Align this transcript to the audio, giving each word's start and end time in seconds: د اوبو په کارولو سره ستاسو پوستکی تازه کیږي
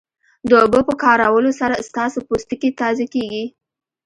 د 0.49 0.51
اوبو 0.63 0.79
په 0.87 0.93
کارولو 1.03 1.51
سره 1.59 1.83
ستاسو 1.87 2.17
پوستکی 2.27 2.69
تازه 2.79 3.05
کیږي 3.13 3.45